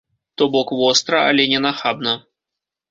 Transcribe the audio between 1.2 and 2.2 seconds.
але не нахабна.